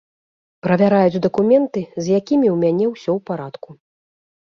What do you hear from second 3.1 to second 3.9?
ў парадку.